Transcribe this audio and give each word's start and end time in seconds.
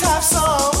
have 0.00 0.22
some. 0.22 0.77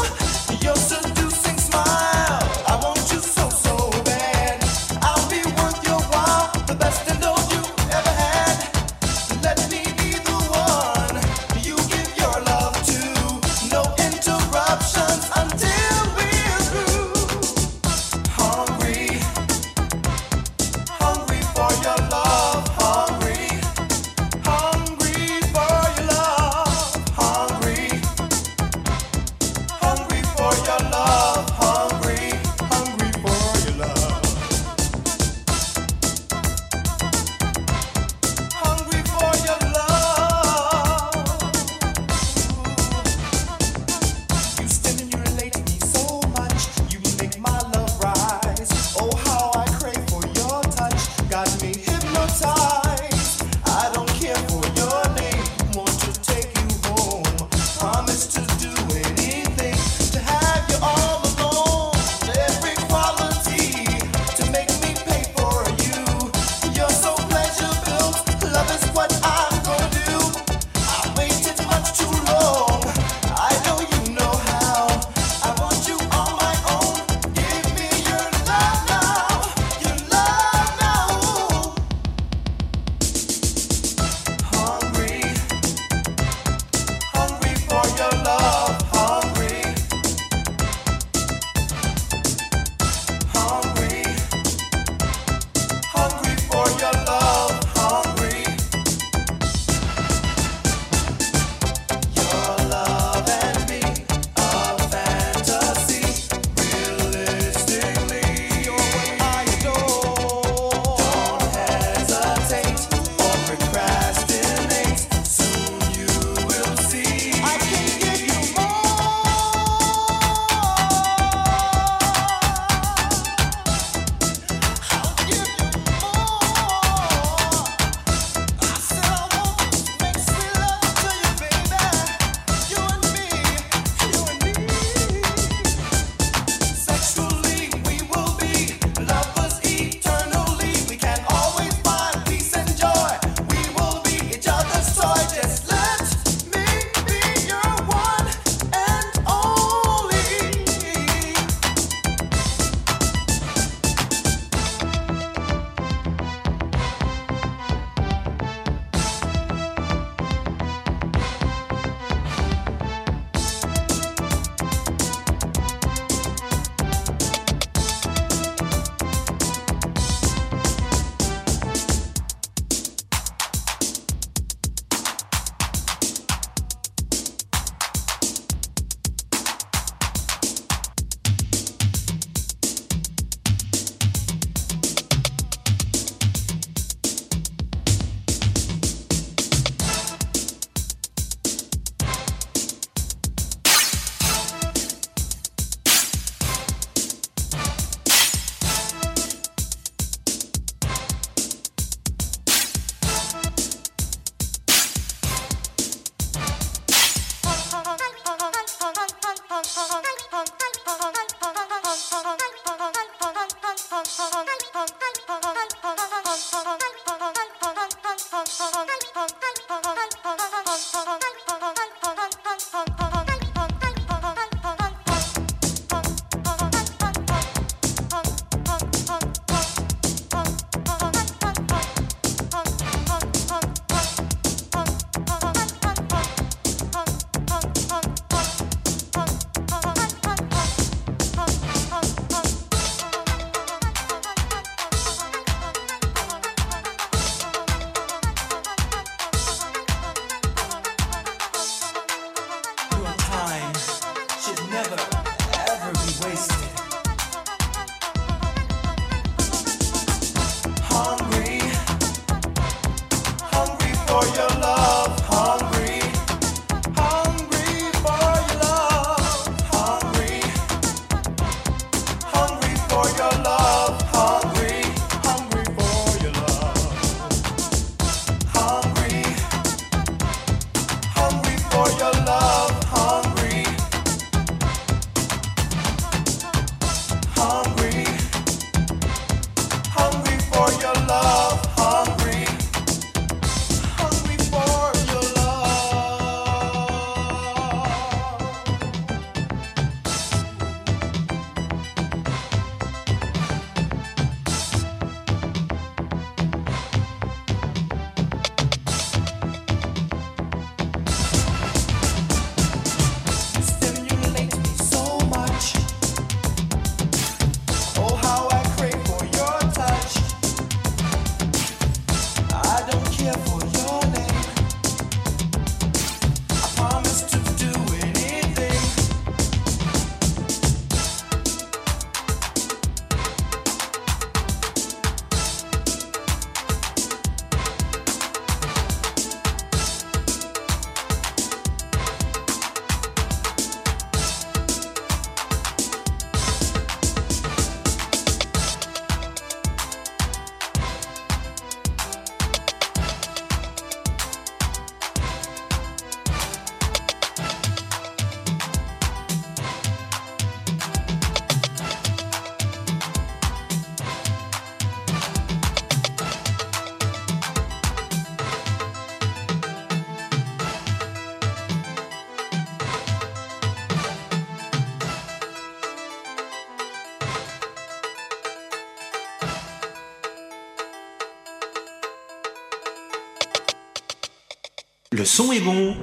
Son 385.28 385.52
est 385.52 385.60
bon, 385.60 385.94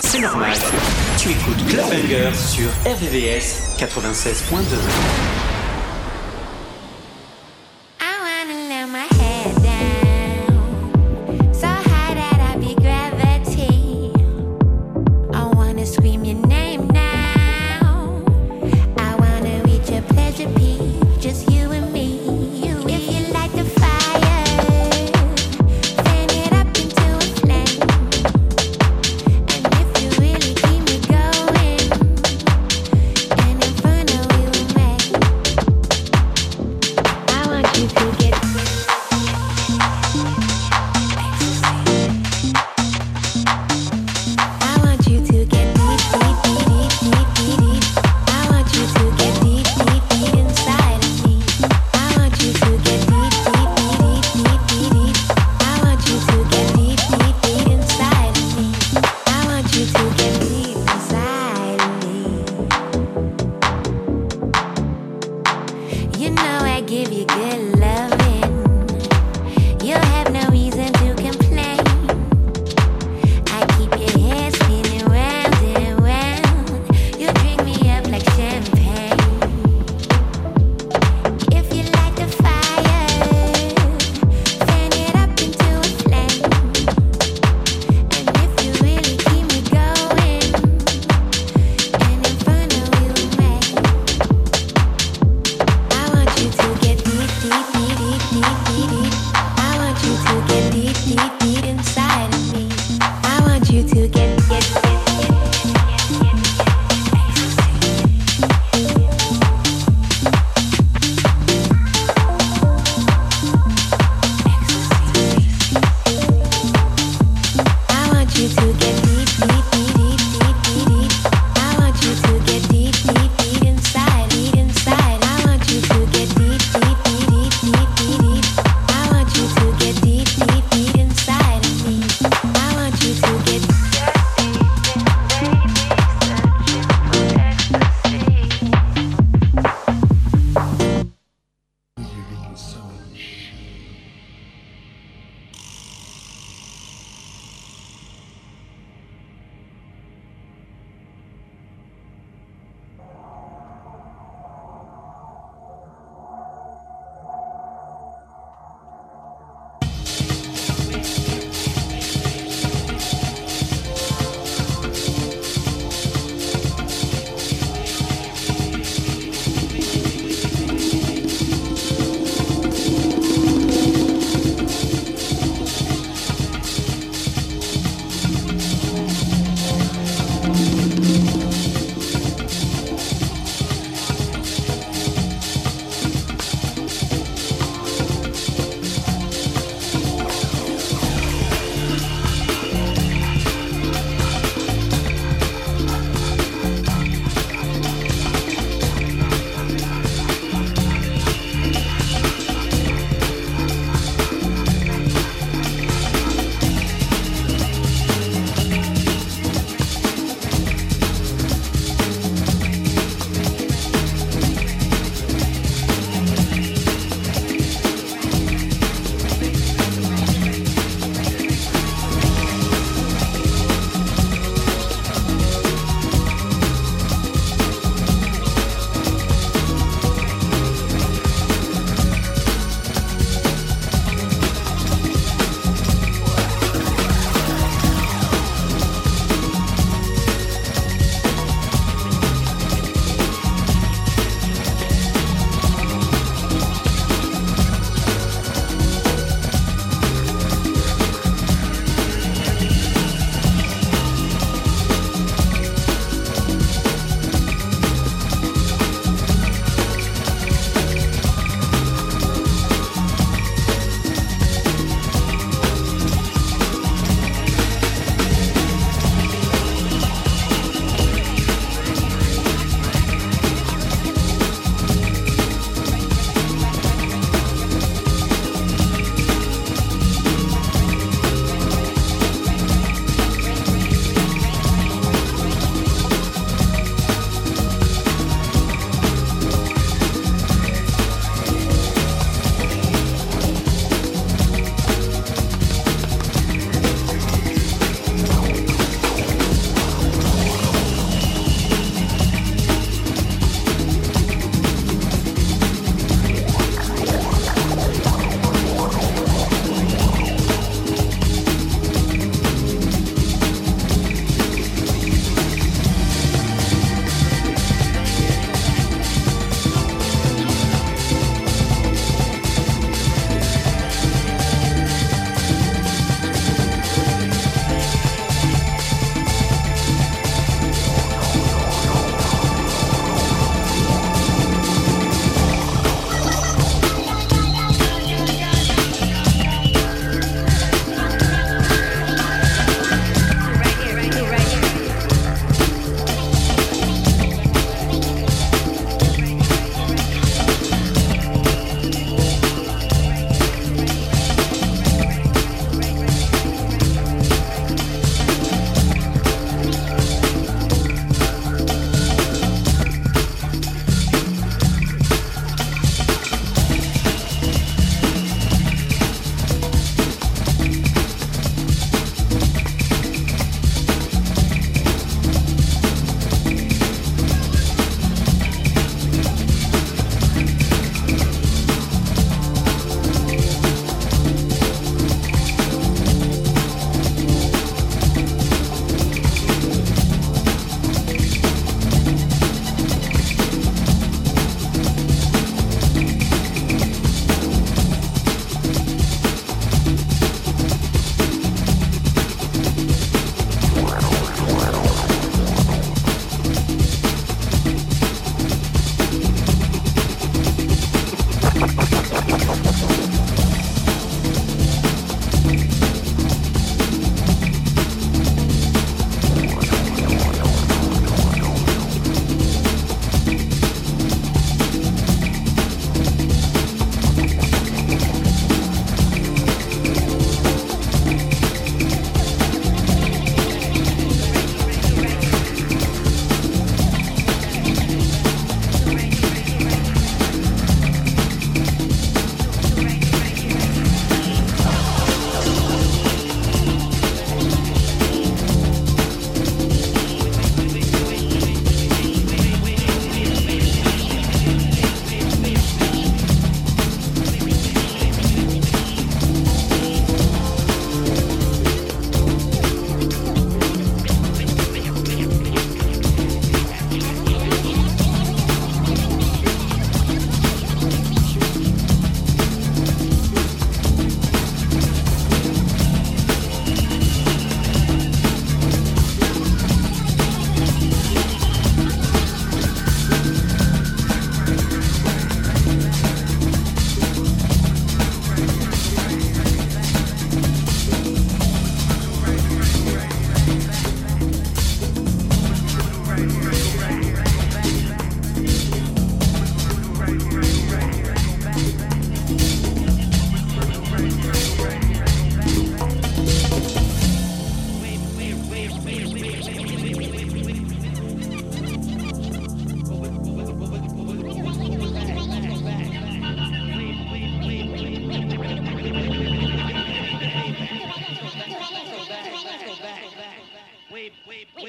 c'est 0.00 0.18
normal. 0.18 0.52
Tu 1.16 1.30
écoutes 1.30 1.64
Clubbanger 1.68 2.30
sur 2.34 2.68
RVVS 2.84 3.76
96.2. 3.78 5.23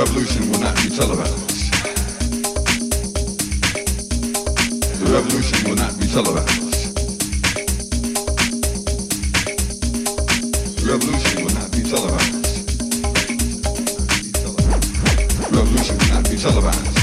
revolution 0.00 0.50
will 0.50 0.60
not 0.60 0.74
be 0.76 0.88
televised. 0.88 1.72
The 4.98 5.06
revolution 5.12 5.68
will 5.68 5.76
not 5.76 6.00
be 6.00 6.06
televised. 6.06 6.96
The 10.76 10.84
revolution 10.90 11.44
will 11.44 11.54
not 11.54 11.70
be 11.70 11.82
televised. 11.82 12.66
The 15.36 15.48
revolution 15.52 15.98
will 15.98 16.08
not 16.08 16.30
be 16.30 16.36
televised. 16.38 16.99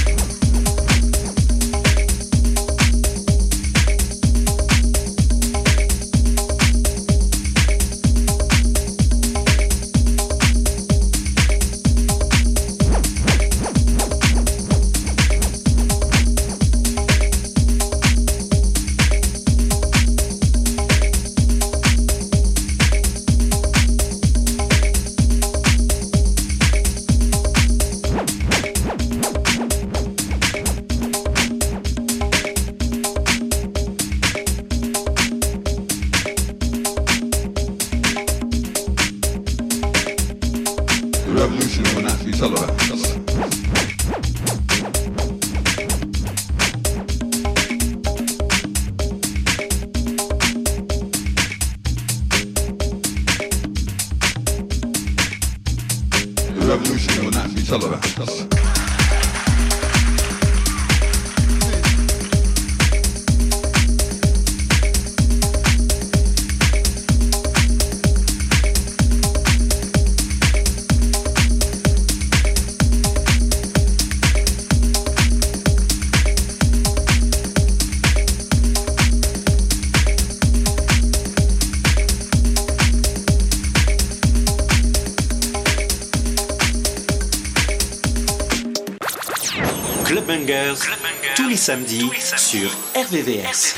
samedis, 91.68 92.32
sur 92.38 92.70
RVVS. 92.94 93.74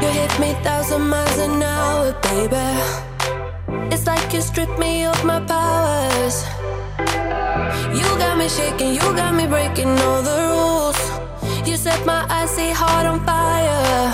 You 0.00 0.08
hit 0.08 0.38
me 0.38 0.54
thousand 0.62 1.08
miles 1.08 1.38
an 1.38 1.62
hour, 1.62 2.14
baby. 2.22 2.68
It's 3.90 4.06
like 4.06 4.32
you 4.32 4.40
stripped 4.40 4.78
me 4.78 5.06
of 5.06 5.24
my 5.24 5.40
powers. 5.40 6.44
You 7.92 8.08
got 8.22 8.38
me 8.38 8.48
shaking, 8.48 8.94
you 8.94 9.06
got 9.16 9.34
me 9.34 9.48
breaking 9.48 9.98
all 9.98 10.22
the 10.22 10.36
rules. 10.52 11.00
You 11.66 11.76
set 11.76 12.06
my 12.06 12.24
icy 12.30 12.70
heart 12.70 13.06
on 13.06 13.18
fire. 13.26 14.12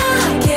I 0.00 0.23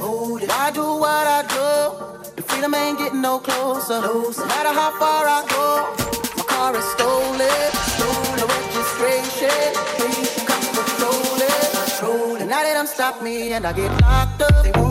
live. 0.00 0.50
I 0.50 0.70
do 0.70 0.82
what 0.82 1.26
I 1.26 1.42
do. 1.42 2.32
The 2.36 2.42
freedom 2.42 2.74
ain't 2.74 2.98
getting 2.98 3.20
no 3.20 3.38
closer. 3.38 4.00
No 4.00 4.30
matter 4.46 4.72
how 4.72 4.90
far 4.98 5.26
I 5.26 5.40
go, 5.48 5.66
my 6.36 6.44
car 6.44 6.76
is 6.76 6.84
stolen. 6.94 7.70
Stolen 7.94 8.40
registration. 8.56 9.74
Cops 10.46 10.68
patrol 10.76 12.36
it. 12.36 12.46
Now 12.46 12.62
they 12.62 12.72
done 12.72 12.86
stop 12.86 13.22
me 13.22 13.52
and 13.52 13.66
I 13.66 13.72
get 13.72 13.90
locked 14.02 14.42
up. 14.42 14.87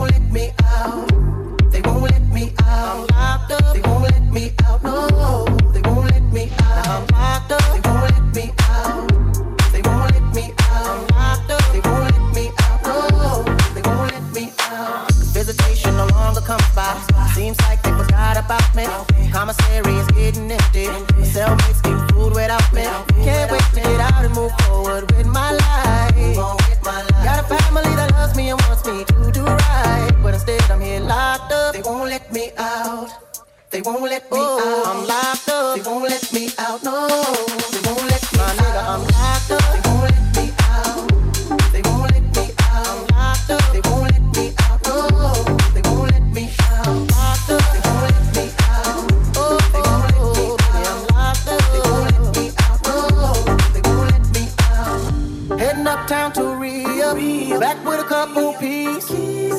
Back 57.18 57.84
with 57.84 57.98
a 57.98 58.04
couple 58.04 58.52
peas. 58.54 59.04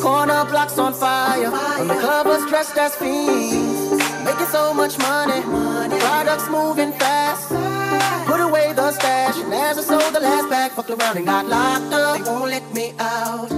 Corner 0.02 0.46
blocks 0.46 0.78
on 0.78 0.94
fire. 0.94 1.52
On 1.80 1.88
the 1.90 1.96
covers 1.96 2.46
dressed 2.50 2.78
as 2.78 2.96
fiends. 2.96 3.92
Making 4.24 4.48
so 4.48 4.74
much 4.74 4.98
money. 5.00 5.42
Products 6.00 6.48
moving 6.50 6.94
fast. 6.94 7.50
Put 8.26 8.40
away 8.40 8.72
the 8.72 8.92
stash. 8.94 9.38
And 9.44 9.54
as 9.54 9.78
I 9.78 9.82
sold 9.82 10.16
the 10.16 10.22
last 10.22 10.50
bag, 10.50 10.72
fucked 10.72 10.92
around 10.92 11.18
and 11.18 11.26
got 11.26 11.48
locked 11.48 11.94
up. 11.94 12.18
They 12.18 12.32
won't 12.32 12.50
let 12.50 12.74
me 12.74 12.94
out. 12.98 13.50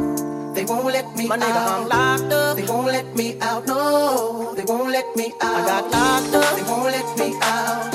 They 0.56 0.66
won't 0.66 0.86
let 0.86 1.16
me 1.16 1.28
My 1.28 1.38
nigga, 1.38 1.56
out. 1.56 1.82
I'm 1.82 1.88
locked 1.88 2.34
up. 2.34 2.58
They 2.58 2.66
won't 2.66 2.88
let 2.88 3.16
me 3.16 3.38
out. 3.40 3.68
No, 3.68 4.56
they 4.56 4.64
won't 4.64 4.90
let 4.90 5.16
me 5.16 5.32
out. 5.42 5.56
I 5.58 5.66
got 5.68 5.92
locked 5.92 6.36
up. 6.36 6.56
They 6.56 6.64
won't 6.64 6.86
let 6.86 7.18
me 7.20 7.38
out. 7.42 7.91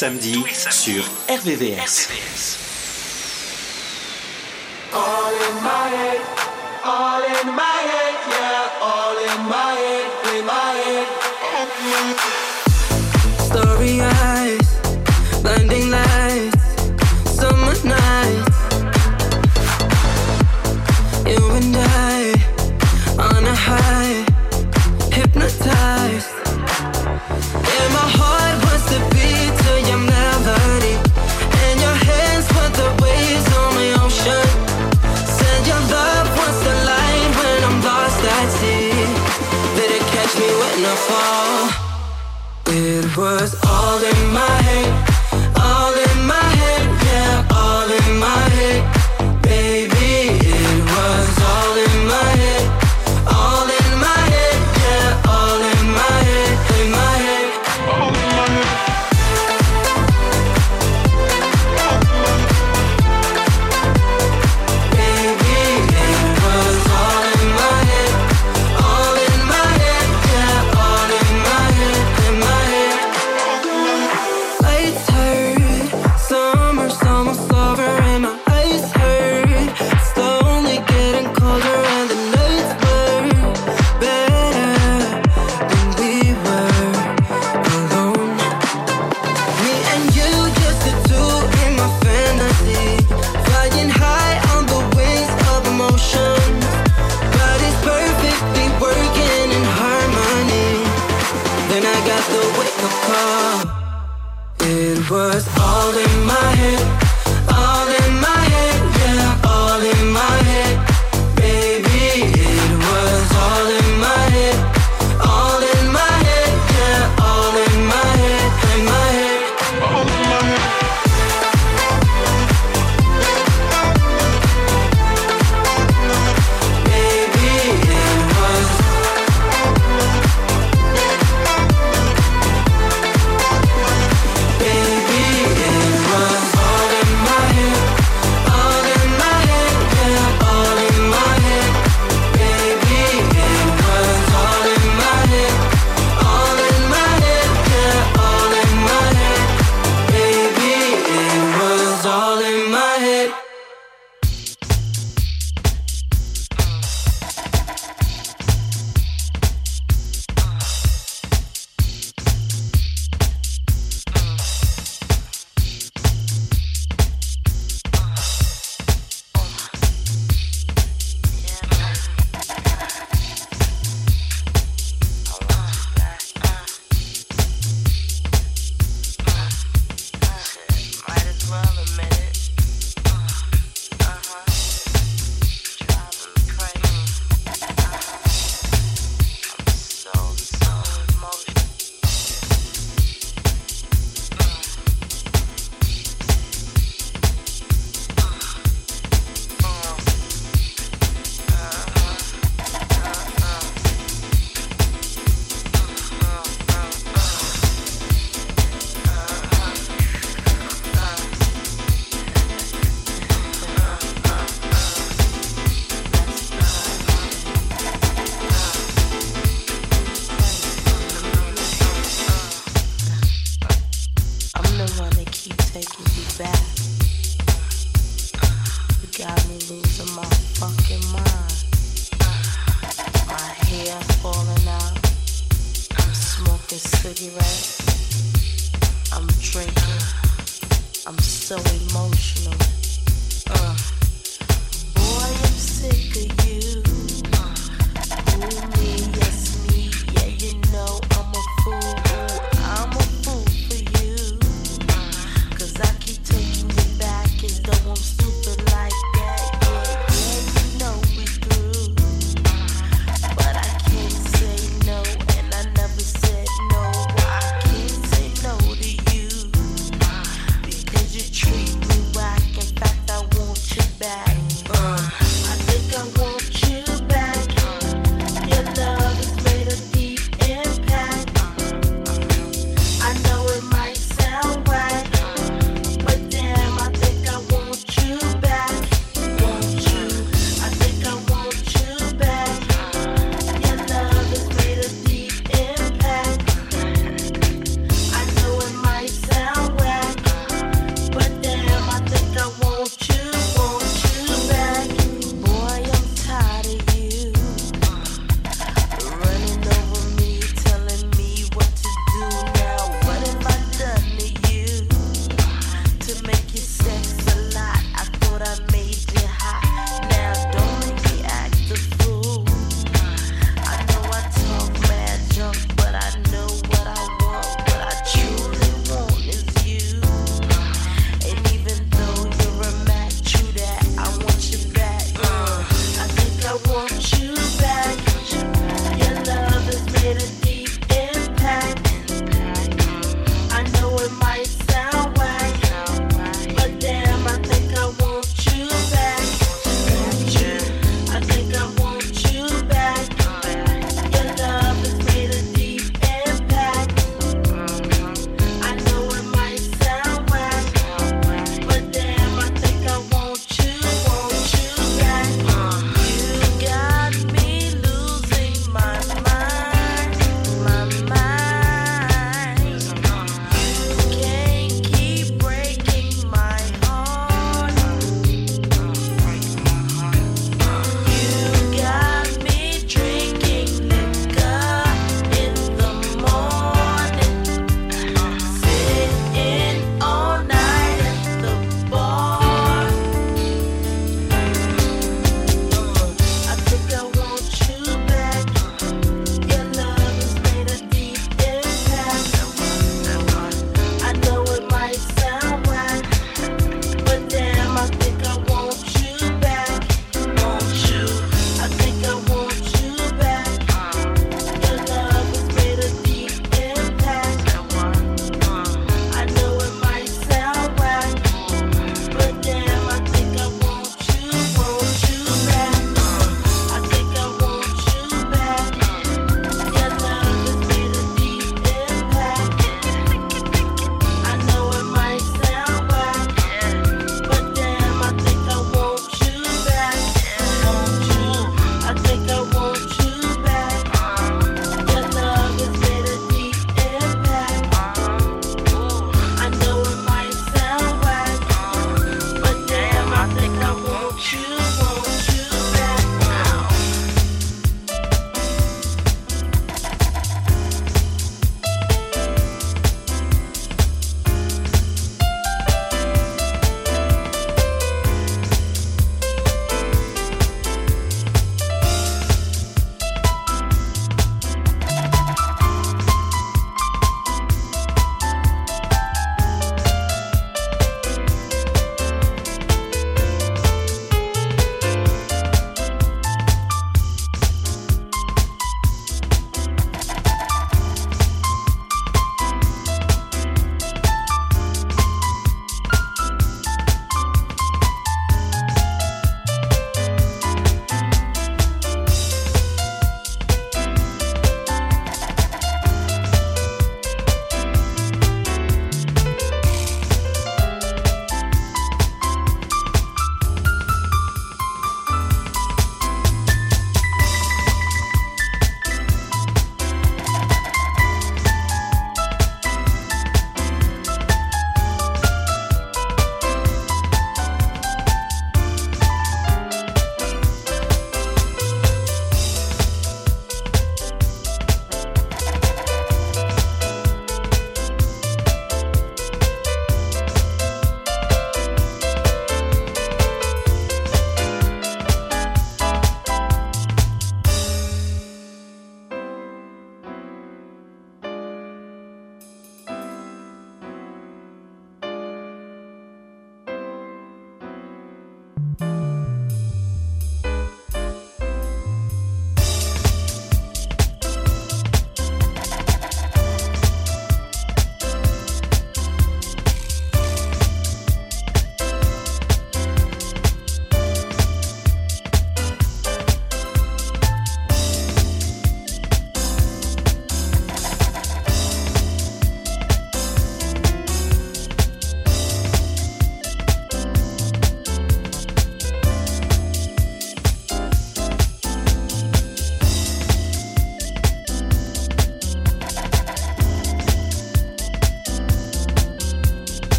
Tous 0.00 0.06
les 0.06 0.54
samedis 0.54 0.70
sur 0.70 1.04
RVVS. 1.28 2.59